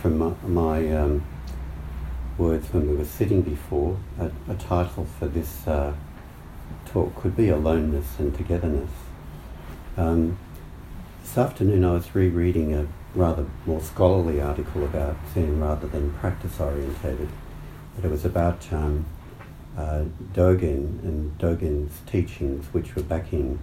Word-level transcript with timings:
from 0.00 0.18
my, 0.18 0.32
my 0.46 0.92
um, 0.92 1.24
words 2.36 2.72
when 2.72 2.88
we 2.88 2.96
were 2.96 3.04
sitting 3.04 3.42
before. 3.42 3.98
A, 4.18 4.30
a 4.50 4.54
title 4.54 5.06
for 5.18 5.26
this 5.26 5.66
uh, 5.66 5.92
talk 6.86 7.14
could 7.16 7.36
be 7.36 7.48
Aloneness 7.48 8.18
and 8.18 8.34
Togetherness. 8.34 8.90
Um, 9.96 10.38
this 11.22 11.36
afternoon 11.36 11.84
I 11.84 11.92
was 11.92 12.14
rereading 12.14 12.74
a 12.74 12.86
rather 13.14 13.46
more 13.66 13.80
scholarly 13.80 14.40
article 14.40 14.84
about 14.84 15.16
Zen 15.34 15.60
rather 15.60 15.88
than 15.88 16.12
practice 16.14 16.60
orientated, 16.60 17.28
but 17.96 18.04
it 18.04 18.10
was 18.10 18.24
about 18.24 18.72
um, 18.72 19.04
uh, 19.76 20.04
Dogen 20.32 21.02
and 21.02 21.36
Dogen's 21.38 22.00
teachings, 22.06 22.66
which 22.72 22.94
were 22.94 23.02
back 23.02 23.32
in 23.32 23.58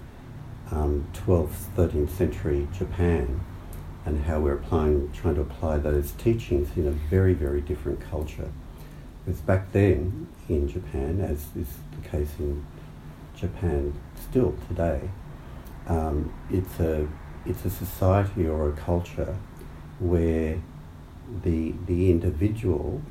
um, 0.72 1.08
12th, 1.13 1.68
13th 1.77 2.10
century 2.10 2.68
Japan, 2.77 3.40
and 4.05 4.23
how 4.26 4.40
we're 4.40 4.54
applying, 4.54 5.12
trying 5.12 5.36
to 5.36 5.41
apply 5.41 5.77
those 5.77 6.12
teachings 6.12 6.70
in 6.77 6.88
a 6.88 6.91
very, 6.91 7.34
very 7.34 7.62
different 7.62 8.00
culture. 8.00 8.52
Because 9.26 9.41
back 9.41 9.72
then 9.72 10.27
in 10.48 10.68
Japan, 10.68 11.20
as 11.20 11.48
is 11.55 11.68
the 12.00 12.08
case 12.08 12.32
in 12.38 12.63
Japan 13.36 13.94
still 14.30 14.55
today, 14.68 15.10
um, 15.88 16.34
it's 16.52 16.80
a 16.80 17.08
it's 17.46 17.66
a 17.66 17.70
society 17.70 18.48
or 18.48 18.70
a 18.70 18.74
culture 18.74 19.35
where 19.99 20.62
the 21.43 21.74
the 21.87 22.12
individual 22.12 23.02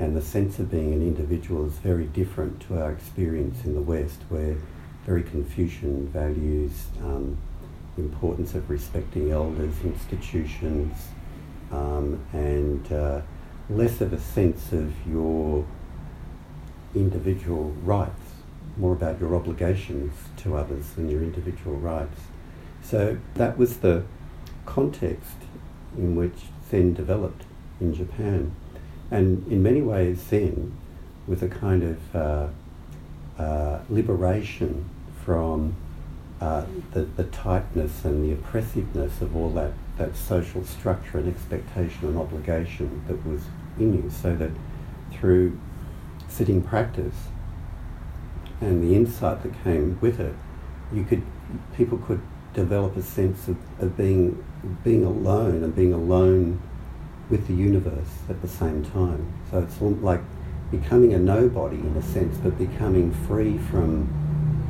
and 0.00 0.16
the 0.16 0.22
sense 0.22 0.58
of 0.58 0.70
being 0.70 0.92
an 0.92 1.02
individual 1.02 1.66
is 1.66 1.74
very 1.74 2.06
different 2.06 2.60
to 2.60 2.80
our 2.80 2.92
experience 2.92 3.64
in 3.64 3.74
the 3.74 3.80
West, 3.80 4.20
where 4.28 4.56
very 5.04 5.22
Confucian 5.22 6.08
values 6.08 6.86
um, 7.02 7.38
importance 7.98 8.54
of 8.54 8.68
respecting 8.70 9.30
elders, 9.30 9.74
institutions, 9.84 10.96
um, 11.70 12.20
and 12.32 12.92
uh, 12.92 13.20
less 13.68 14.00
of 14.00 14.12
a 14.12 14.20
sense 14.20 14.72
of 14.72 14.92
your 15.06 15.64
individual 16.94 17.70
rights, 17.82 18.22
more 18.76 18.92
about 18.92 19.20
your 19.20 19.34
obligations 19.34 20.12
to 20.36 20.56
others 20.56 20.90
than 20.90 21.10
your 21.10 21.22
individual 21.22 21.76
rights. 21.76 22.20
So 22.82 23.18
that 23.34 23.58
was 23.58 23.78
the 23.78 24.04
context 24.64 25.36
in 25.96 26.16
which 26.16 26.38
Zen 26.70 26.94
developed 26.94 27.44
in 27.80 27.94
Japan. 27.94 28.54
And 29.10 29.46
in 29.50 29.62
many 29.62 29.82
ways, 29.82 30.20
Zen 30.20 30.76
was 31.26 31.42
a 31.42 31.48
kind 31.48 31.82
of 31.82 32.16
uh, 32.16 32.48
uh, 33.38 33.80
liberation 33.90 34.88
from 35.24 35.74
uh, 36.40 36.64
the, 36.92 37.02
the 37.02 37.24
tightness 37.24 38.04
and 38.04 38.24
the 38.24 38.32
oppressiveness 38.32 39.20
of 39.20 39.34
all 39.36 39.50
that, 39.50 39.72
that 39.96 40.16
social 40.16 40.64
structure 40.64 41.18
and 41.18 41.28
expectation 41.28 42.08
and 42.08 42.18
obligation 42.18 43.02
that 43.08 43.26
was 43.26 43.42
in 43.78 43.94
you, 43.94 44.10
so 44.10 44.34
that 44.36 44.50
through 45.12 45.58
sitting 46.28 46.62
practice 46.62 47.14
and 48.60 48.82
the 48.82 48.94
insight 48.94 49.42
that 49.42 49.52
came 49.64 49.98
with 50.00 50.20
it, 50.20 50.34
you 50.92 51.04
could 51.04 51.22
people 51.76 51.98
could 51.98 52.20
develop 52.54 52.96
a 52.96 53.02
sense 53.02 53.48
of, 53.48 53.56
of 53.80 53.96
being 53.96 54.44
being 54.84 55.04
alone 55.04 55.62
and 55.62 55.74
being 55.74 55.92
alone 55.92 56.60
with 57.30 57.46
the 57.46 57.54
universe 57.54 58.22
at 58.28 58.40
the 58.42 58.48
same 58.48 58.84
time. 58.84 59.32
So 59.50 59.58
it's 59.58 59.80
like 59.80 60.20
becoming 60.70 61.14
a 61.14 61.18
nobody 61.18 61.78
in 61.78 61.96
a 61.96 62.02
sense, 62.02 62.36
but 62.38 62.58
becoming 62.58 63.12
free 63.26 63.58
from 63.58 64.08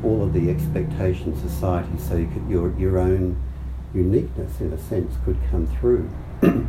all 0.03 0.23
of 0.23 0.33
the 0.33 0.49
expectations 0.49 1.41
society 1.41 1.97
so 1.97 2.15
you 2.15 2.27
could, 2.27 2.47
your, 2.49 2.73
your 2.77 2.97
own 2.97 3.41
uniqueness 3.93 4.59
in 4.61 4.71
a 4.71 4.77
sense 4.77 5.15
could 5.25 5.37
come 5.49 5.67
through. 5.67 6.09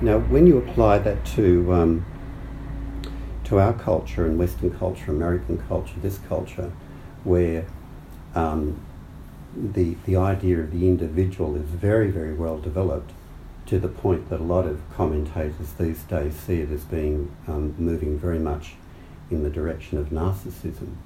now 0.00 0.18
when 0.18 0.46
you 0.46 0.58
apply 0.58 0.98
that 0.98 1.24
to 1.24 1.72
um, 1.72 2.06
to 3.44 3.58
our 3.60 3.74
culture 3.74 4.26
and 4.26 4.38
Western 4.38 4.76
culture, 4.76 5.10
American 5.10 5.58
culture, 5.68 5.94
this 6.00 6.18
culture, 6.28 6.72
where 7.22 7.66
um, 8.34 8.80
the, 9.56 9.96
the 10.06 10.16
idea 10.16 10.58
of 10.58 10.72
the 10.72 10.88
individual 10.88 11.54
is 11.56 11.68
very, 11.68 12.10
very 12.10 12.34
well 12.34 12.58
developed 12.58 13.12
to 13.66 13.78
the 13.78 13.88
point 13.88 14.28
that 14.28 14.40
a 14.40 14.44
lot 14.44 14.66
of 14.66 14.82
commentators 14.94 15.72
these 15.78 16.02
days 16.02 16.34
see 16.34 16.60
it 16.60 16.70
as 16.70 16.84
being 16.84 17.34
um, 17.46 17.74
moving 17.78 18.18
very 18.18 18.38
much 18.38 18.74
in 19.30 19.42
the 19.42 19.50
direction 19.50 19.98
of 19.98 20.08
narcissism. 20.08 20.96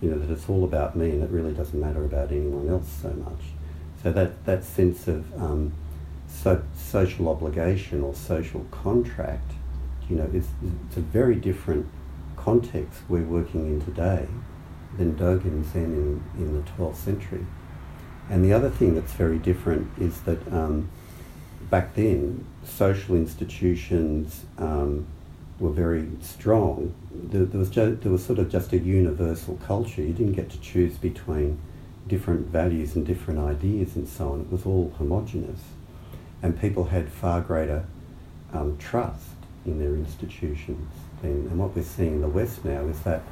You 0.00 0.10
know, 0.10 0.18
that 0.18 0.30
it's 0.30 0.48
all 0.48 0.64
about 0.64 0.96
me 0.96 1.10
and 1.10 1.22
it 1.22 1.30
really 1.30 1.52
doesn't 1.52 1.78
matter 1.80 2.04
about 2.04 2.30
anyone 2.30 2.68
else 2.68 2.88
so 3.02 3.10
much. 3.10 3.40
So 4.02 4.12
that, 4.12 4.44
that 4.44 4.62
sense 4.62 5.08
of 5.08 5.42
um, 5.42 5.72
so, 6.28 6.62
social 6.76 7.28
obligation 7.28 8.02
or 8.02 8.14
social 8.14 8.66
contract, 8.70 9.52
you 10.08 10.16
know, 10.16 10.30
is, 10.32 10.46
it's 10.88 10.96
a 10.96 11.00
very 11.00 11.36
different 11.36 11.86
context 12.36 13.00
we're 13.08 13.22
working 13.22 13.66
in 13.66 13.80
today 13.80 14.26
than 14.98 15.14
Dogen 15.16 15.64
Zen 15.64 15.84
in, 15.84 16.22
in 16.38 16.54
the 16.54 16.70
12th 16.72 16.96
century. 16.96 17.46
And 18.28 18.44
the 18.44 18.52
other 18.52 18.70
thing 18.70 18.94
that's 18.94 19.12
very 19.12 19.38
different 19.38 19.90
is 19.98 20.20
that 20.22 20.52
um, 20.52 20.90
back 21.70 21.94
then, 21.94 22.44
social 22.64 23.14
institutions 23.16 24.44
um, 24.58 25.06
were 25.58 25.70
very 25.70 26.08
strong. 26.20 26.94
There, 27.12 27.44
there 27.44 27.58
was 27.58 27.70
just, 27.70 28.02
there 28.02 28.12
was 28.12 28.24
sort 28.24 28.38
of 28.38 28.50
just 28.50 28.72
a 28.72 28.78
universal 28.78 29.58
culture. 29.66 30.02
You 30.02 30.12
didn't 30.12 30.34
get 30.34 30.50
to 30.50 30.60
choose 30.60 30.96
between 30.96 31.58
different 32.06 32.48
values 32.48 32.94
and 32.94 33.06
different 33.06 33.40
ideas 33.40 33.96
and 33.96 34.08
so 34.08 34.32
on. 34.32 34.42
It 34.42 34.52
was 34.52 34.66
all 34.66 34.92
homogenous, 34.98 35.60
and 36.42 36.60
people 36.60 36.84
had 36.84 37.10
far 37.10 37.40
greater 37.40 37.86
um, 38.52 38.76
trust 38.78 39.28
in 39.64 39.78
their 39.78 39.94
institutions. 39.94 40.92
And, 41.22 41.50
and 41.50 41.58
what 41.58 41.74
we're 41.74 41.82
seeing 41.82 42.16
in 42.16 42.20
the 42.20 42.28
West 42.28 42.64
now 42.64 42.86
is 42.86 43.00
that 43.00 43.22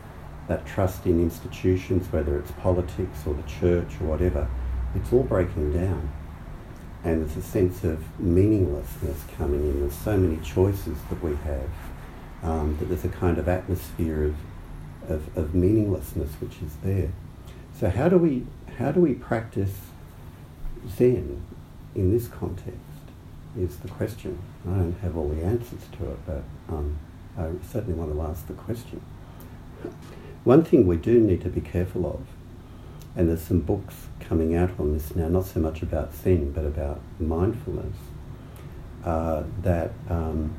that 0.49 0.67
trust 0.67 1.07
in 1.07 1.23
institutions, 1.23 2.07
whether 2.13 2.39
it's 2.39 2.51
politics 2.53 3.21
or 3.27 3.33
the 3.33 3.43
church 3.45 3.99
or 4.01 4.05
whatever, 4.05 4.47
it's 4.95 5.11
all 5.11 5.23
breaking 5.23 5.73
down 5.73 6.11
and 7.05 7.21
there's 7.21 7.37
a 7.37 7.43
sense 7.43 7.85
of 7.85 8.03
meaninglessness 8.19 9.23
coming 9.37 9.61
in. 9.61 9.81
There's 9.81 9.95
so 9.95 10.17
many 10.17 10.43
choices 10.43 10.97
that 11.11 11.23
we 11.23 11.37
have 11.37 11.69
um, 12.45 12.77
that 12.79 12.87
there's 12.87 13.05
a 13.05 13.09
kind 13.09 13.39
of 13.39 13.49
atmosphere 13.49 14.25
of, 14.25 14.37
of, 15.11 15.37
of, 15.37 15.55
meaninglessness 15.55 16.31
which 16.41 16.63
is 16.63 16.77
there. 16.83 17.11
So 17.79 17.91
how 17.91 18.09
do 18.09 18.19
we 18.19 18.47
how 18.79 18.93
do 18.93 19.01
we 19.01 19.15
practice 19.15 19.75
Zen 20.89 21.43
in 21.95 22.13
this 22.13 22.29
context? 22.29 22.79
Is 23.57 23.77
the 23.79 23.89
question. 23.89 24.39
I 24.67 24.71
don't 24.71 24.99
have 25.01 25.17
all 25.17 25.29
the 25.29 25.43
answers 25.43 25.83
to 25.99 26.11
it, 26.11 26.19
but 26.27 26.43
um, 26.69 26.99
I 27.39 27.51
certainly 27.71 27.95
want 27.95 28.13
to 28.13 28.21
ask 28.23 28.47
the 28.47 28.55
question. 28.55 29.01
One 30.45 30.65
thing 30.65 30.87
we 30.87 30.97
do 30.97 31.21
need 31.21 31.41
to 31.43 31.49
be 31.49 31.61
careful 31.61 32.07
of 32.07 32.21
and 33.17 33.29
there's 33.29 33.43
some 33.43 33.61
books 33.61 33.95
coming 34.21 34.57
out 34.57 34.71
on 34.79 34.93
this 34.93 35.15
now, 35.15 35.29
not 35.29 35.47
so 35.47 35.61
much 35.61 35.83
about 35.83 36.15
Zen, 36.15 36.51
but 36.51 36.65
about 36.65 37.01
mindfulness, 37.21 37.97
uh, 39.05 39.45
that 39.63 39.93
um, 40.09 40.55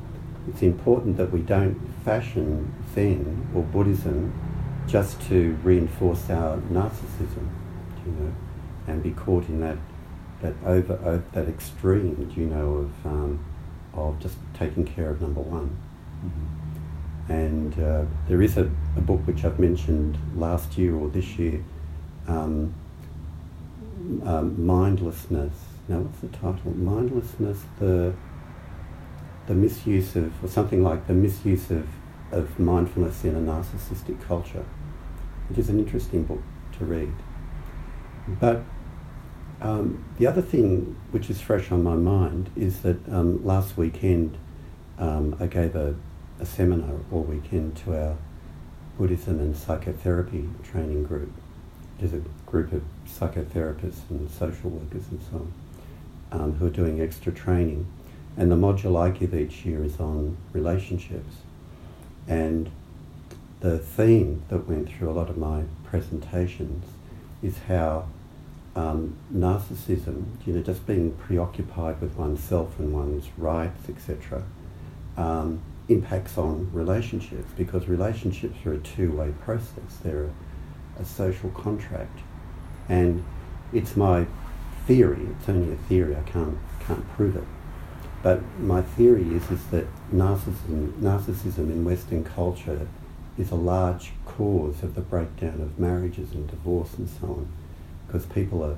it's 0.48 0.62
important 0.62 1.16
that 1.16 1.32
we 1.32 1.40
don't 1.40 1.78
fashion 2.04 2.72
Zen 2.94 3.48
or 3.54 3.62
Buddhism 3.62 4.32
just 4.86 5.20
to 5.28 5.58
reinforce 5.62 6.30
our 6.30 6.58
narcissism, 6.58 7.48
you 8.04 8.12
know, 8.12 8.32
and 8.86 9.02
be 9.02 9.10
caught 9.10 9.48
in 9.48 9.60
that 9.60 9.78
that 10.42 10.54
over, 10.64 10.94
over 10.94 11.24
that 11.32 11.48
extreme, 11.48 12.30
you 12.36 12.46
know, 12.46 12.74
of 12.74 13.06
um, 13.06 13.44
of 13.94 14.20
just 14.20 14.36
taking 14.54 14.84
care 14.84 15.10
of 15.10 15.20
number 15.20 15.40
one. 15.40 15.76
Mm-hmm. 16.24 17.32
And 17.32 17.80
uh, 17.80 18.04
there 18.28 18.40
is 18.40 18.56
a, 18.56 18.70
a 18.96 19.00
book 19.00 19.26
which 19.26 19.44
I've 19.44 19.58
mentioned 19.58 20.16
last 20.36 20.78
year 20.78 20.94
or 20.94 21.08
this 21.08 21.38
year 21.38 21.64
um, 22.28 22.72
um, 24.24 24.64
mindlessness. 24.64 25.54
Now, 25.88 25.98
what's 25.98 26.20
the 26.20 26.28
title? 26.28 26.72
Mindlessness, 26.76 27.62
the 27.80 28.14
the 29.46 29.54
misuse 29.54 30.16
of, 30.16 30.44
or 30.44 30.48
something 30.48 30.82
like 30.82 31.06
the 31.06 31.14
misuse 31.14 31.70
of, 31.70 31.86
of 32.32 32.58
mindfulness 32.58 33.24
in 33.24 33.34
a 33.34 33.40
narcissistic 33.40 34.20
culture, 34.26 34.64
which 35.48 35.58
is 35.58 35.68
an 35.68 35.78
interesting 35.78 36.24
book 36.24 36.42
to 36.78 36.84
read. 36.84 37.12
But 38.28 38.62
um, 39.60 40.04
the 40.18 40.26
other 40.26 40.42
thing 40.42 40.96
which 41.12 41.30
is 41.30 41.40
fresh 41.40 41.70
on 41.70 41.82
my 41.82 41.94
mind 41.94 42.50
is 42.56 42.80
that 42.80 43.08
um, 43.08 43.44
last 43.44 43.76
weekend 43.76 44.36
um, 44.98 45.36
I 45.38 45.46
gave 45.46 45.76
a, 45.76 45.94
a 46.40 46.46
seminar 46.46 47.00
all 47.12 47.22
weekend 47.22 47.76
to 47.78 47.96
our 47.96 48.16
Buddhism 48.98 49.40
and 49.40 49.56
psychotherapy 49.56 50.48
training 50.64 51.04
group 51.04 51.30
there's 51.98 52.12
a 52.12 52.22
group 52.44 52.72
of 52.72 52.82
psychotherapists 53.06 54.10
and 54.10 54.30
social 54.30 54.70
workers 54.70 55.04
and 55.10 55.20
so 55.30 55.46
on 56.32 56.40
um, 56.40 56.52
who 56.54 56.66
are 56.66 56.70
doing 56.70 57.00
extra 57.00 57.32
training. 57.32 57.86
And 58.36 58.50
the 58.50 58.56
module 58.56 59.00
I 59.00 59.10
give 59.10 59.34
each 59.34 59.64
year 59.64 59.82
is 59.82 59.98
on 59.98 60.36
relationships. 60.52 61.36
And 62.28 62.70
the 63.60 63.78
theme 63.78 64.42
that 64.48 64.68
went 64.68 64.90
through 64.90 65.10
a 65.10 65.12
lot 65.12 65.30
of 65.30 65.38
my 65.38 65.64
presentations 65.84 66.84
is 67.42 67.58
how 67.68 68.06
um, 68.74 69.16
narcissism, 69.34 70.26
you 70.44 70.52
know, 70.52 70.62
just 70.62 70.86
being 70.86 71.12
preoccupied 71.12 72.00
with 72.00 72.14
oneself 72.16 72.78
and 72.78 72.92
one's 72.92 73.26
rights, 73.38 73.88
etc., 73.88 74.42
um, 75.16 75.60
impacts 75.88 76.36
on 76.36 76.70
relationships 76.72 77.48
because 77.56 77.88
relationships 77.88 78.56
are 78.66 78.74
a 78.74 78.78
two-way 78.78 79.32
process. 79.42 79.96
They're 80.02 80.24
a, 80.98 81.02
a 81.02 81.04
social 81.04 81.50
contract, 81.50 82.18
and 82.88 83.24
it's 83.72 83.96
my 83.96 84.26
theory. 84.86 85.26
It's 85.38 85.48
only 85.48 85.72
a 85.72 85.76
theory. 85.76 86.14
I 86.14 86.22
can't 86.22 86.58
can't 86.80 87.08
prove 87.14 87.36
it. 87.36 87.44
But 88.22 88.40
my 88.58 88.82
theory 88.82 89.34
is 89.34 89.50
is 89.50 89.64
that 89.66 89.86
narcissism 90.12 90.92
narcissism 91.00 91.70
in 91.70 91.84
Western 91.84 92.24
culture 92.24 92.88
is 93.38 93.50
a 93.50 93.56
large 93.56 94.12
cause 94.24 94.82
of 94.82 94.94
the 94.94 95.00
breakdown 95.00 95.60
of 95.60 95.78
marriages 95.78 96.32
and 96.32 96.48
divorce 96.48 96.94
and 96.98 97.08
so 97.08 97.26
on, 97.26 97.48
because 98.06 98.26
people 98.26 98.64
are 98.64 98.76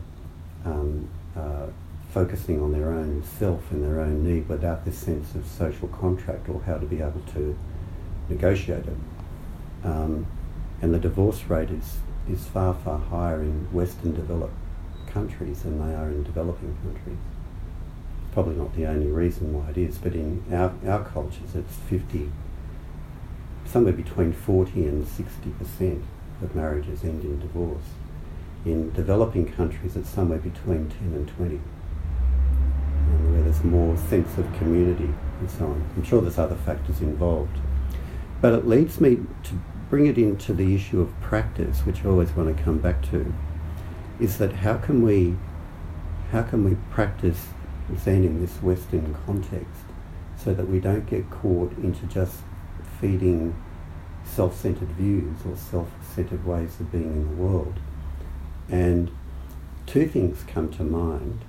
um, 0.65 1.09
uh, 1.37 1.67
focusing 2.13 2.61
on 2.61 2.73
their 2.73 2.91
own 2.91 3.23
self 3.39 3.71
and 3.71 3.85
their 3.85 4.01
own 4.01 4.25
need 4.25 4.49
without 4.49 4.85
this 4.85 4.99
sense 4.99 5.35
of 5.35 5.47
social 5.47 5.89
contract 5.89 6.49
or 6.49 6.61
how 6.63 6.77
to 6.77 6.87
be 6.87 7.01
able 7.01 7.23
to 7.33 7.57
negotiate 8.29 8.85
it. 8.87 8.97
Um, 9.85 10.27
and 10.83 10.93
the 10.93 10.99
divorce 10.99 11.45
rate 11.45 11.71
is, 11.71 11.99
is 12.29 12.45
far, 12.47 12.75
far 12.75 12.99
higher 12.99 13.43
in 13.43 13.73
Western 13.73 14.15
developed 14.15 14.55
countries 15.07 15.63
than 15.63 15.79
they 15.79 15.95
are 15.95 16.09
in 16.09 16.23
developing 16.23 16.77
countries. 16.83 17.19
Probably 18.33 18.57
not 18.57 18.75
the 18.77 18.87
only 18.87 19.09
reason 19.09 19.53
why 19.53 19.71
it 19.71 19.79
is, 19.79 19.99
but 19.99 20.15
in 20.15 20.45
our, 20.53 20.73
our 20.87 21.05
cultures 21.05 21.55
it's 21.55 21.75
50, 21.89 22.31
somewhere 23.65 23.93
between 23.93 24.33
40 24.33 24.87
and 24.87 25.07
60% 25.07 26.03
of 26.43 26.55
marriages 26.55 27.03
end 27.03 27.25
in 27.25 27.41
divorce. 27.41 27.85
In 28.65 28.93
developing 28.93 29.51
countries 29.51 29.97
it's 29.97 30.11
somewhere 30.11 30.39
between 30.39 30.89
10 30.89 30.99
and 31.15 31.29
20 31.29 31.61
where 33.31 33.43
there's 33.43 33.65
more 33.65 33.97
sense 33.97 34.37
of 34.39 34.53
community 34.55 35.13
and 35.41 35.51
so 35.51 35.67
on. 35.67 35.91
I'm 35.97 36.03
sure 36.03 36.21
there's 36.21 36.39
other 36.39 36.57
factors 36.57 37.01
involved. 37.01 37.59
But 38.41 38.53
it 38.53 38.67
leads 38.67 39.01
me 39.01 39.19
to 39.45 39.61
bring 39.91 40.07
it 40.07 40.19
into 40.19 40.53
the 40.53 40.75
issue 40.75 41.01
of 41.01 41.21
practice, 41.21 41.81
which 41.81 42.05
I 42.05 42.09
always 42.09 42.31
want 42.33 42.57
to 42.57 42.63
come 42.63 42.79
back 42.79 43.03
to, 43.11 43.33
is 44.21 44.39
that 44.39 44.53
how 44.53 44.77
can 44.77 45.03
we 45.03 45.37
how 46.33 46.43
can 46.43 46.63
we 46.63 46.77
practice 46.91 47.47
Zen 47.97 48.25
in 48.25 48.41
this 48.41 48.57
Western 48.63 49.17
context 49.27 49.85
so 50.37 50.55
that 50.55 50.69
we 50.69 50.81
don't 50.81 51.07
get 51.07 51.31
caught 51.31 51.73
into 51.79 52.07
just 52.07 52.39
feeding 53.01 53.55
self-centered 54.25 54.89
views 54.91 55.39
or 55.49 55.57
self-centered 55.57 56.45
ways 56.45 56.79
of 56.81 56.93
being 56.93 57.05
in 57.05 57.29
the 57.29 57.43
world. 57.43 57.75
And 58.69 59.11
two 59.87 60.07
things 60.07 60.45
come 60.47 60.69
to 60.73 60.83
mind 60.83 61.41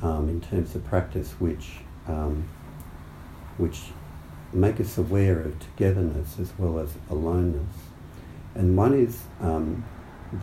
um, 0.00 0.28
in 0.28 0.40
terms 0.40 0.74
of 0.74 0.84
practice 0.84 1.32
which, 1.38 1.78
um, 2.06 2.48
which 3.56 3.80
make 4.52 4.80
us 4.80 4.96
aware 4.96 5.40
of 5.40 5.58
togetherness 5.58 6.38
as 6.38 6.52
well 6.56 6.78
as 6.78 6.94
aloneness. 7.10 7.74
And 8.54 8.76
one 8.76 8.94
is 8.94 9.22
um, 9.40 9.84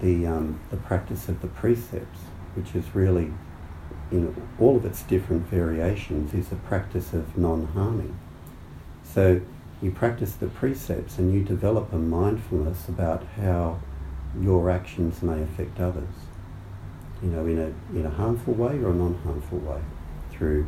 the, 0.01 0.27
um, 0.27 0.59
the 0.69 0.77
practice 0.77 1.29
of 1.29 1.41
the 1.41 1.47
precepts, 1.47 2.19
which 2.55 2.75
is 2.75 2.93
really, 2.93 3.33
in 4.11 4.35
all 4.59 4.77
of 4.77 4.85
its 4.85 5.01
different 5.03 5.47
variations, 5.47 6.33
is 6.33 6.51
a 6.51 6.55
practice 6.55 7.13
of 7.13 7.37
non-harming. 7.37 8.17
So 9.03 9.41
you 9.81 9.91
practice 9.91 10.33
the 10.33 10.47
precepts 10.47 11.17
and 11.17 11.33
you 11.33 11.43
develop 11.43 11.91
a 11.91 11.97
mindfulness 11.97 12.87
about 12.87 13.23
how 13.37 13.79
your 14.39 14.69
actions 14.69 15.21
may 15.21 15.41
affect 15.41 15.79
others 15.79 16.13
you 17.21 17.29
know, 17.29 17.45
in 17.45 17.57
a, 17.57 17.97
in 17.97 18.05
a 18.05 18.09
harmful 18.09 18.53
way 18.53 18.77
or 18.79 18.91
a 18.91 18.93
non-harmful 18.93 19.59
way, 19.59 19.81
through, 20.31 20.67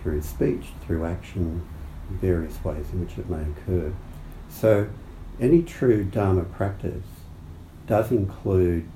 through 0.00 0.22
speech, 0.22 0.66
through 0.86 1.04
action, 1.04 1.66
various 2.10 2.62
ways 2.64 2.86
in 2.92 3.00
which 3.00 3.18
it 3.18 3.28
may 3.28 3.42
occur. 3.42 3.92
So 4.48 4.88
any 5.40 5.62
true 5.62 6.04
Dharma 6.04 6.44
practice 6.44 7.04
does 7.86 8.10
include 8.10 8.88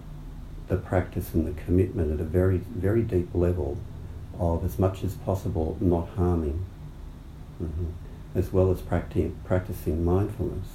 the 0.72 0.78
practice 0.78 1.34
and 1.34 1.46
the 1.46 1.62
commitment 1.62 2.10
at 2.12 2.18
a 2.18 2.24
very, 2.24 2.56
very 2.56 3.02
deep 3.02 3.28
level 3.34 3.76
of 4.38 4.64
as 4.64 4.78
much 4.78 5.04
as 5.04 5.14
possible 5.16 5.76
not 5.80 6.08
harming, 6.16 6.64
mm-hmm. 7.62 7.90
as 8.34 8.52
well 8.52 8.70
as 8.70 8.80
practicing, 8.80 10.04
mindfulness. 10.04 10.68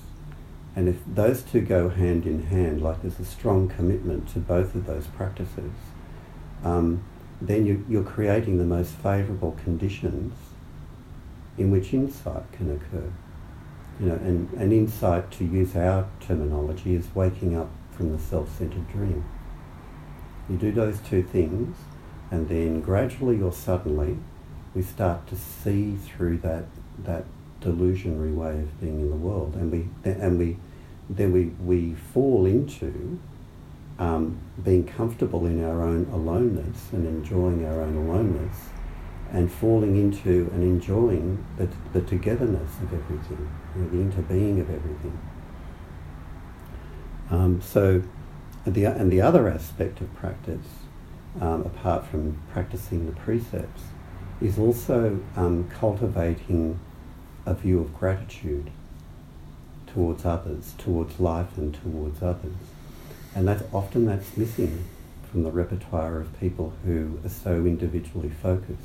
And 0.76 0.88
if 0.88 0.98
those 1.08 1.42
two 1.42 1.62
go 1.62 1.90
hand 1.90 2.28
in 2.28 2.44
hand, 2.44 2.80
like 2.80 3.02
there's 3.02 3.20
a 3.20 3.26
strong 3.26 3.68
commitment 3.68 4.30
to 4.34 4.40
both 4.40 4.76
of 4.76 4.86
those 4.86 5.08
practices, 5.08 5.72
um, 6.64 7.04
then 7.42 7.66
you, 7.66 7.84
you're 7.90 8.04
creating 8.04 8.60
the 8.60 8.66
most 8.66 8.92
favourable 8.92 9.58
conditions 9.64 10.34
in 11.58 11.72
which 11.72 11.92
insight 11.92 12.52
can 12.52 12.70
occur. 12.70 13.12
You 14.00 14.10
know, 14.10 14.16
and, 14.16 14.54
and 14.54 14.72
insight, 14.72 15.32
to 15.32 15.44
use 15.44 15.76
our 15.76 16.08
terminology, 16.20 16.94
is 16.94 17.08
waking 17.16 17.58
up 17.58 17.72
from 17.90 18.12
the 18.12 18.20
self-centered 18.20 18.92
dream. 18.92 19.26
You 20.50 20.58
do 20.58 20.72
those 20.72 21.00
two 21.00 21.24
things, 21.24 21.78
and 22.32 22.48
then 22.48 22.82
gradually 22.82 23.42
or 23.42 23.52
suddenly, 23.52 24.18
we 24.74 24.82
start 24.82 25.28
to 25.28 25.36
see 25.36 25.96
through 25.96 26.38
that 26.40 26.66
that 27.04 27.26
delusionary 27.62 28.34
way 28.34 28.52
of 28.52 28.80
being 28.80 29.00
in 29.00 29.10
the 29.10 29.16
world, 29.16 29.56
and 29.56 29.72
we 29.72 29.88
and 30.04 30.38
we 30.38 30.58
then 31.10 31.32
we 31.32 31.46
we 31.64 31.96
fall 31.96 32.46
into 32.46 33.20
um, 34.00 34.40
being 34.64 34.86
comfortable 34.86 35.46
in 35.46 35.64
our 35.64 35.82
own 35.82 36.08
aloneness 36.12 36.92
and 36.92 37.06
enjoying 37.08 37.66
our 37.66 37.82
own 37.82 37.96
aloneness 37.96 38.70
and 39.32 39.52
falling 39.52 39.98
into 39.98 40.50
and 40.54 40.64
enjoying 40.64 41.44
the, 41.58 41.68
the 41.94 42.02
togetherness 42.02 42.72
of 42.82 42.94
everything, 42.94 43.50
you 43.76 43.82
know, 43.82 43.90
the 43.90 43.98
interbeing 43.98 44.62
of 44.62 44.70
everything. 44.70 45.20
Um, 47.30 47.62
so, 47.62 48.04
and 48.68 48.76
the, 48.76 48.84
and 48.84 49.10
the 49.10 49.22
other 49.22 49.48
aspect 49.48 50.02
of 50.02 50.14
practice, 50.16 50.68
um, 51.40 51.62
apart 51.62 52.06
from 52.06 52.38
practicing 52.52 53.06
the 53.06 53.14
precepts, 53.14 53.84
is 54.42 54.60
also 54.60 55.22
um, 55.38 55.70
cultivating 55.70 56.78
a 57.46 57.54
view 57.54 57.80
of 57.80 57.98
gratitude 57.98 58.70
towards 59.94 60.26
others, 60.26 60.74
towards 60.78 61.18
life 61.18 61.58
and 61.58 61.76
towards 61.82 62.22
others. 62.22 62.58
And 63.34 63.48
that's 63.48 63.64
often 63.74 64.06
that's 64.06 64.36
missing 64.36 64.84
from 65.32 65.44
the 65.44 65.52
repertoire 65.52 66.20
of 66.20 66.38
people 66.38 66.74
who 66.84 67.22
are 67.24 67.30
so 67.30 67.66
individually 67.66 68.32
focused. 68.42 68.82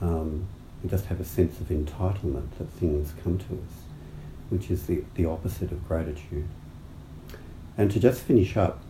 Um, 0.00 0.46
we 0.84 0.88
just 0.88 1.06
have 1.06 1.18
a 1.18 1.24
sense 1.24 1.58
of 1.58 1.66
entitlement 1.66 2.56
that 2.58 2.68
things 2.78 3.12
come 3.24 3.38
to 3.38 3.54
us, 3.54 3.82
which 4.50 4.70
is 4.70 4.86
the, 4.86 5.02
the 5.16 5.24
opposite 5.24 5.72
of 5.72 5.88
gratitude. 5.88 6.46
And 7.76 7.90
to 7.90 8.00
just 8.00 8.22
finish 8.22 8.56
up, 8.56 8.82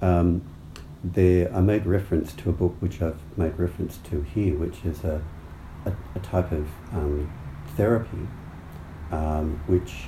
um, 0.00 0.42
there 1.04 1.52
I 1.54 1.60
made 1.60 1.86
reference 1.86 2.32
to 2.34 2.50
a 2.50 2.52
book 2.52 2.76
which 2.80 3.02
I've 3.02 3.20
made 3.36 3.58
reference 3.58 3.98
to 4.10 4.22
here, 4.22 4.56
which 4.56 4.84
is 4.84 5.04
a, 5.04 5.22
a, 5.84 5.92
a 6.14 6.18
type 6.20 6.52
of 6.52 6.66
um, 6.92 7.32
therapy 7.76 8.28
um, 9.12 9.60
which 9.66 10.06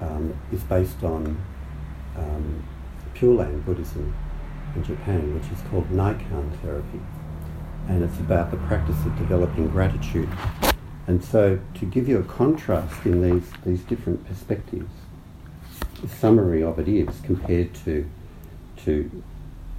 um, 0.00 0.36
is 0.52 0.62
based 0.64 1.02
on 1.04 1.40
um, 2.16 2.64
Pure 3.14 3.36
Land 3.36 3.64
Buddhism 3.64 4.12
in 4.74 4.84
Japan, 4.84 5.34
which 5.34 5.50
is 5.52 5.64
called 5.70 5.88
Naikan 5.90 6.52
therapy. 6.60 7.00
And 7.88 8.02
it's 8.02 8.18
about 8.18 8.50
the 8.50 8.56
practice 8.58 8.96
of 9.06 9.16
developing 9.16 9.68
gratitude. 9.68 10.28
And 11.06 11.24
so, 11.24 11.58
to 11.74 11.86
give 11.86 12.08
you 12.08 12.18
a 12.18 12.22
contrast 12.24 13.04
in 13.04 13.22
these, 13.22 13.50
these 13.64 13.80
different 13.82 14.24
perspectives, 14.26 14.92
summary 16.08 16.62
of 16.62 16.78
it 16.78 16.88
is 16.88 17.20
compared 17.22 17.74
to, 17.84 18.08
to 18.84 19.22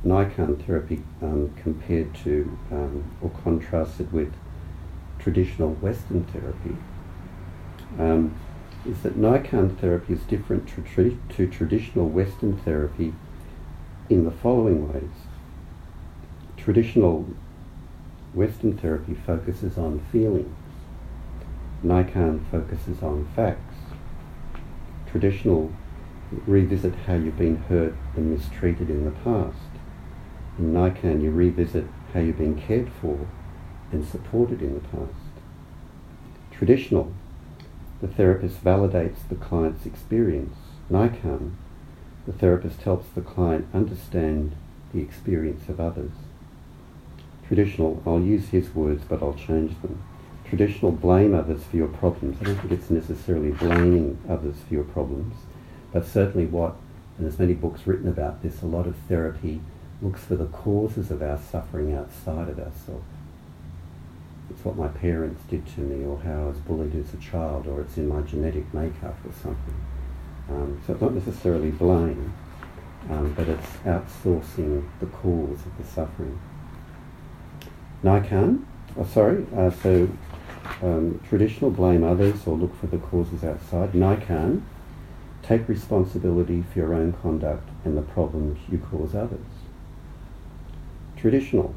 Naikan 0.05 0.65
therapy, 0.65 1.03
um, 1.21 1.53
compared 1.61 2.13
to 2.23 2.57
um, 2.71 3.03
or 3.21 3.29
contrasted 3.43 4.11
with 4.11 4.33
traditional 5.19 5.73
Western 5.75 6.23
therapy, 6.25 6.75
um, 7.99 8.35
is 8.85 9.01
that 9.03 9.17
Naikan 9.17 9.77
therapy 9.77 10.13
is 10.13 10.21
different 10.21 10.67
to, 10.69 10.81
tra- 10.81 11.35
to 11.35 11.47
traditional 11.47 12.07
Western 12.07 12.57
therapy 12.57 13.13
in 14.09 14.23
the 14.25 14.31
following 14.31 14.91
ways. 14.91 15.11
Traditional 16.57 17.27
Western 18.33 18.77
therapy 18.77 19.13
focuses 19.13 19.77
on 19.77 19.99
feelings. 20.11 20.55
Naikan 21.83 22.43
focuses 22.49 23.01
on 23.01 23.27
facts. 23.35 23.75
Traditional 25.07 25.71
revisit 26.47 26.95
how 27.07 27.15
you've 27.15 27.37
been 27.37 27.57
hurt 27.63 27.93
and 28.15 28.31
mistreated 28.31 28.89
in 28.89 29.05
the 29.05 29.11
past. 29.11 29.57
In 30.57 30.73
Naikan, 30.73 31.21
you 31.21 31.31
revisit 31.31 31.85
how 32.13 32.19
you've 32.19 32.37
been 32.37 32.59
cared 32.59 32.89
for 33.01 33.27
and 33.91 34.05
supported 34.07 34.61
in 34.61 34.73
the 34.73 34.79
past. 34.79 35.13
Traditional, 36.51 37.11
the 38.01 38.07
therapist 38.07 38.63
validates 38.63 39.27
the 39.29 39.35
client's 39.35 39.85
experience. 39.85 40.55
Naikan, 40.89 41.53
the 42.25 42.33
therapist 42.33 42.81
helps 42.83 43.09
the 43.09 43.21
client 43.21 43.67
understand 43.73 44.55
the 44.93 45.01
experience 45.01 45.69
of 45.69 45.79
others. 45.79 46.11
traditional, 47.47 48.01
I'll 48.05 48.21
use 48.21 48.49
his 48.49 48.73
words, 48.73 49.03
but 49.07 49.21
I'll 49.21 49.33
change 49.33 49.79
them. 49.81 50.01
Traditional 50.47 50.91
blame 50.91 51.35
others 51.35 51.63
for 51.63 51.75
your 51.75 51.89
problems. 51.89 52.37
I 52.41 52.45
don't 52.45 52.55
think 52.55 52.71
it's 52.71 52.89
necessarily 52.89 53.51
blaming 53.51 54.17
others 54.29 54.55
for 54.67 54.73
your 54.73 54.85
problems, 54.85 55.35
but 55.91 56.05
certainly 56.05 56.45
what, 56.45 56.75
and 57.17 57.25
there's 57.25 57.39
many 57.39 57.53
books 57.53 57.85
written 57.85 58.07
about 58.07 58.41
this, 58.41 58.61
a 58.61 58.65
lot 58.65 58.87
of 58.87 58.95
therapy 59.07 59.61
looks 60.01 60.23
for 60.23 60.35
the 60.35 60.45
causes 60.45 61.11
of 61.11 61.21
our 61.21 61.37
suffering 61.37 61.93
outside 61.93 62.49
of 62.49 62.57
ourselves. 62.57 63.05
It's 64.49 64.65
what 64.65 64.75
my 64.75 64.87
parents 64.87 65.41
did 65.49 65.65
to 65.75 65.81
me, 65.81 66.05
or 66.05 66.19
how 66.19 66.43
I 66.43 66.45
was 66.47 66.57
bullied 66.57 66.95
as 66.95 67.13
a 67.13 67.17
child, 67.17 67.67
or 67.67 67.81
it's 67.81 67.97
in 67.97 68.07
my 68.07 68.21
genetic 68.21 68.73
makeup 68.73 69.17
or 69.25 69.31
something. 69.41 69.75
Um, 70.49 70.81
so 70.85 70.93
it's 70.93 71.01
not 71.01 71.13
necessarily 71.13 71.71
blame, 71.71 72.33
um, 73.09 73.33
but 73.33 73.47
it's 73.47 73.69
outsourcing 73.85 74.83
the 74.99 75.05
cause 75.05 75.59
of 75.65 75.77
the 75.77 75.83
suffering. 75.83 76.39
Naikan, 78.03 78.65
oh, 78.97 79.05
sorry, 79.05 79.45
uh, 79.55 79.69
so 79.69 80.09
um, 80.81 81.21
traditional 81.29 81.69
blame 81.69 82.03
others 82.03 82.45
or 82.45 82.57
look 82.57 82.77
for 82.79 82.87
the 82.87 82.97
causes 82.97 83.43
outside. 83.43 83.93
Naikan, 83.93 84.63
take 85.43 85.67
responsibility 85.67 86.63
for 86.63 86.79
your 86.79 86.93
own 86.93 87.13
conduct 87.13 87.69
and 87.83 87.97
the 87.97 88.01
problems 88.01 88.59
you 88.69 88.77
cause 88.77 89.15
others. 89.15 89.39
Traditional, 91.17 91.73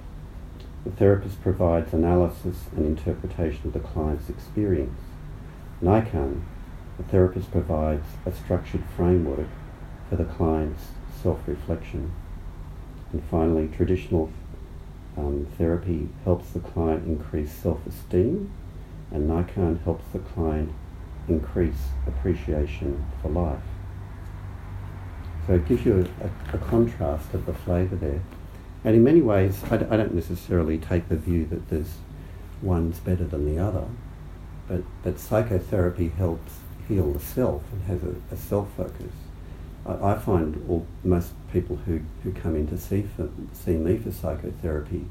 the 0.84 0.90
therapist 0.90 1.42
provides 1.42 1.92
analysis 1.92 2.64
and 2.76 2.86
interpretation 2.86 3.66
of 3.66 3.72
the 3.72 3.80
client's 3.80 4.28
experience. 4.28 5.00
Naikan, 5.82 6.42
the 6.96 7.04
therapist 7.04 7.50
provides 7.50 8.06
a 8.26 8.32
structured 8.32 8.84
framework 8.96 9.48
for 10.08 10.16
the 10.16 10.24
client's 10.24 10.84
self-reflection. 11.22 12.12
And 13.12 13.22
finally, 13.30 13.68
traditional 13.68 14.30
um, 15.16 15.46
therapy 15.56 16.08
helps 16.24 16.50
the 16.50 16.60
client 16.60 17.06
increase 17.06 17.52
self-esteem 17.52 18.50
and 19.10 19.30
Naikan 19.30 19.82
helps 19.84 20.04
the 20.12 20.18
client 20.18 20.72
increase 21.28 21.88
appreciation 22.06 23.04
for 23.20 23.28
life. 23.28 23.62
So 25.46 25.54
it 25.54 25.68
gives 25.68 25.84
you 25.84 26.06
a, 26.20 26.56
a, 26.56 26.58
contrast 26.58 27.34
of 27.34 27.44
the 27.44 27.52
flavour 27.52 27.96
there. 27.96 28.22
And 28.82 28.96
in 28.96 29.04
many 29.04 29.20
ways, 29.20 29.62
I 29.70 29.76
d- 29.76 29.86
I 29.90 29.96
don't 29.96 30.14
necessarily 30.14 30.78
take 30.78 31.08
the 31.08 31.16
view 31.16 31.44
that 31.46 31.68
there's 31.68 31.96
one's 32.62 32.98
better 32.98 33.24
than 33.24 33.54
the 33.54 33.62
other, 33.62 33.84
but, 34.68 34.82
but 35.02 35.18
psychotherapy 35.18 36.08
helps 36.08 36.60
heal 36.88 37.12
the 37.12 37.20
self 37.20 37.62
and 37.72 37.82
has 37.84 38.02
a, 38.02 38.14
a 38.34 38.36
self 38.36 38.72
focus. 38.74 39.12
I, 39.86 40.12
I, 40.12 40.18
find 40.18 40.64
all, 40.68 40.86
most 41.02 41.32
people 41.52 41.76
who, 41.76 42.00
who 42.22 42.32
come 42.32 42.56
in 42.56 42.66
to 42.68 42.78
see, 42.78 43.02
for, 43.16 43.28
see 43.52 43.76
me 43.76 43.98
for 43.98 44.12
psychotherapy 44.12 45.06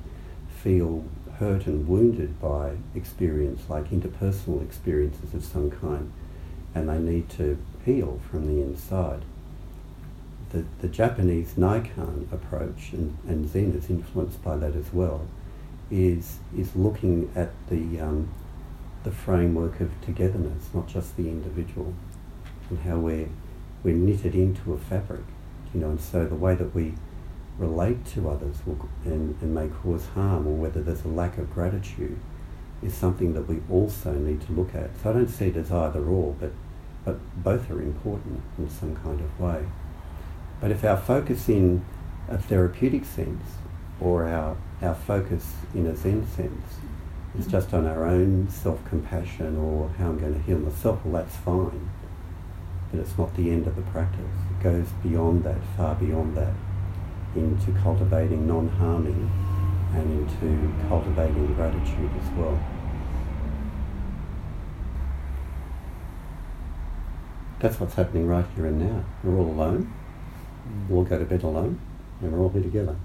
feel 0.63 1.05
hurt 1.39 1.65
and 1.65 1.87
wounded 1.87 2.39
by 2.39 2.77
experience, 2.95 3.69
like 3.69 3.89
interpersonal 3.89 4.61
experiences 4.61 5.33
of 5.33 5.43
some 5.43 5.71
kind, 5.71 6.11
and 6.75 6.89
they 6.89 6.99
need 6.99 7.29
to 7.29 7.57
heal 7.85 8.19
from 8.29 8.47
the 8.47 8.61
inside. 8.61 9.23
The, 10.51 10.65
the 10.81 10.87
Japanese 10.87 11.53
Naikan 11.53 12.31
approach, 12.31 12.93
and, 12.93 13.17
and 13.27 13.49
Zen 13.49 13.73
is 13.73 13.89
influenced 13.89 14.43
by 14.43 14.57
that 14.57 14.75
as 14.75 14.93
well, 14.93 15.27
is, 15.89 16.37
is 16.55 16.75
looking 16.75 17.31
at 17.35 17.51
the, 17.69 17.99
um, 17.99 18.29
the 19.03 19.11
framework 19.11 19.79
of 19.79 19.89
togetherness, 20.01 20.69
not 20.73 20.87
just 20.87 21.17
the 21.17 21.27
individual, 21.27 21.93
and 22.69 22.79
how 22.79 22.97
we're, 22.97 23.29
we're 23.83 23.95
knitted 23.95 24.35
into 24.35 24.73
a 24.73 24.77
fabric. 24.77 25.23
You 25.73 25.81
know, 25.81 25.89
and 25.89 26.01
so 26.01 26.25
the 26.25 26.35
way 26.35 26.53
that 26.53 26.75
we 26.75 26.93
relate 27.57 28.05
to 28.07 28.29
others 28.29 28.57
will, 28.65 28.89
and, 29.05 29.36
and 29.41 29.53
may 29.53 29.67
cause 29.67 30.07
harm, 30.15 30.48
or 30.48 30.55
whether 30.55 30.81
there's 30.81 31.05
a 31.05 31.10
lack 31.10 31.38
of 31.38 31.53
gratitude, 31.53 32.19
is 32.81 32.93
something 32.93 33.33
that 33.33 33.48
we 33.48 33.62
also 33.69 34.13
need 34.13 34.41
to 34.41 34.51
look 34.51 34.74
at. 34.75 34.89
So 35.01 35.12
I 35.12 35.13
don't 35.13 35.29
see 35.29 35.48
it 35.48 35.57
as 35.57 35.72
either 35.72 36.03
or, 36.03 36.36
but, 36.39 36.51
but 37.05 37.43
both 37.43 37.69
are 37.69 37.81
important 37.81 38.41
in 38.57 38.69
some 38.69 38.95
kind 38.98 39.19
of 39.19 39.39
way. 39.39 39.65
But 40.60 40.72
if 40.72 40.83
our 40.83 40.98
focus 40.98 41.48
in 41.48 41.86
a 42.27 42.38
therapeutic 42.38 43.05
sense, 43.05 43.43
or 44.01 44.27
our, 44.27 44.57
our 44.81 44.95
focus 44.95 45.53
in 45.74 45.86
a 45.86 45.95
Zen 45.95 46.27
sense, 46.27 46.75
is 47.38 47.48
just 47.48 47.74
on 47.74 47.86
our 47.88 48.05
own 48.05 48.50
self-compassion 48.50 49.57
or 49.57 49.89
how 49.98 50.10
I'm 50.10 50.19
going 50.19 50.33
to 50.33 50.41
heal 50.41 50.60
myself, 50.60 51.03
well 51.05 51.22
that's 51.24 51.36
fine. 51.38 51.89
But 52.91 53.00
it's 53.00 53.17
not 53.17 53.36
the 53.36 53.50
end 53.50 53.65
of 53.65 53.75
the 53.75 53.81
practice. 53.83 54.19
It 54.60 54.63
goes 54.63 54.88
beyond 55.01 55.43
that, 55.45 55.57
far 55.77 55.95
beyond 55.95 56.36
that 56.38 56.53
into 57.35 57.71
cultivating 57.81 58.47
non-harming 58.47 59.31
and 59.93 60.29
into 60.29 60.87
cultivating 60.87 61.53
gratitude 61.55 62.11
as 62.21 62.29
well. 62.37 62.59
That's 67.59 67.79
what's 67.79 67.93
happening 67.93 68.27
right 68.27 68.45
here 68.55 68.65
and 68.65 68.79
now. 68.79 69.03
We're 69.23 69.37
all 69.37 69.47
alone. 69.47 69.93
We'll 70.89 70.99
all 70.99 71.05
go 71.05 71.17
to 71.17 71.25
bed 71.25 71.43
alone 71.43 71.79
and 72.21 72.31
we're 72.31 72.39
all 72.39 72.49
here 72.49 72.61
together. 72.61 72.95